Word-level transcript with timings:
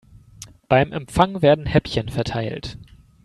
Beim 0.67 0.93
Empfang 0.93 1.43
werden 1.43 1.67
Häppchen 1.67 2.09
verteilt. 2.09 2.79